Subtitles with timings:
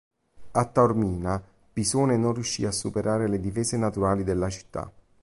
[0.53, 1.39] A Taormina
[1.73, 4.91] Pisone non riuscì a superare le difese naturali della città.